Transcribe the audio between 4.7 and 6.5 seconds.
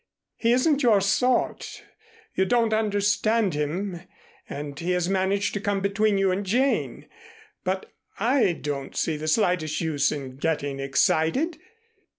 he has managed to come between you and